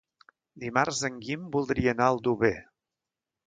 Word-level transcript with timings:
Dimarts 0.63 1.03
en 1.11 1.21
Guim 1.27 1.45
voldria 1.59 1.95
anar 1.97 2.07
a 2.11 2.17
Aldover. 2.17 2.55